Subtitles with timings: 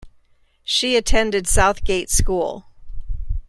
[0.63, 2.65] She attended Southgate School.